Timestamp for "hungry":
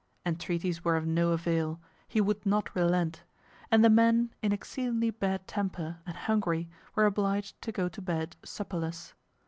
6.17-6.67